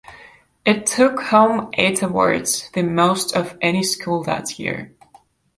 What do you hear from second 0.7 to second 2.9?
took home eight awards, the